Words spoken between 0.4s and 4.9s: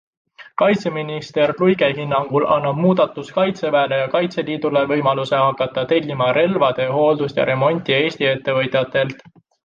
Kaitseminister Luige hinnangul annab muudatus kaitseväele ja Kaitseliidule